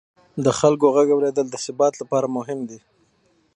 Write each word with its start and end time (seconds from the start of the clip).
د 0.45 0.47
خلکو 0.59 0.85
غږ 0.95 1.07
اورېدل 1.13 1.47
د 1.51 1.55
ثبات 1.65 1.93
لپاره 2.01 2.27
مهم 2.37 2.59
دي 2.69 2.79